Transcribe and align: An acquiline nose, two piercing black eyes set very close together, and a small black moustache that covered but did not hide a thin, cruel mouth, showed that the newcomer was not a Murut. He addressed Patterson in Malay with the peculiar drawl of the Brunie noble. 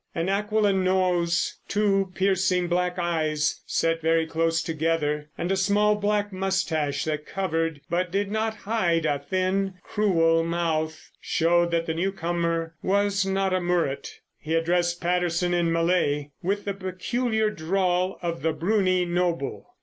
An 0.15 0.29
acquiline 0.29 0.83
nose, 0.83 1.59
two 1.67 2.11
piercing 2.15 2.67
black 2.67 2.97
eyes 2.97 3.61
set 3.67 4.01
very 4.01 4.25
close 4.25 4.63
together, 4.63 5.29
and 5.37 5.51
a 5.51 5.55
small 5.55 5.93
black 5.93 6.33
moustache 6.33 7.03
that 7.05 7.27
covered 7.27 7.81
but 7.87 8.09
did 8.11 8.31
not 8.31 8.55
hide 8.55 9.05
a 9.05 9.19
thin, 9.19 9.75
cruel 9.83 10.43
mouth, 10.43 11.11
showed 11.21 11.69
that 11.69 11.85
the 11.85 11.93
newcomer 11.93 12.73
was 12.81 13.27
not 13.27 13.53
a 13.53 13.59
Murut. 13.59 14.09
He 14.39 14.55
addressed 14.55 15.01
Patterson 15.01 15.53
in 15.53 15.71
Malay 15.71 16.31
with 16.41 16.65
the 16.65 16.73
peculiar 16.73 17.51
drawl 17.51 18.17
of 18.23 18.41
the 18.41 18.53
Brunie 18.55 19.05
noble. 19.05 19.75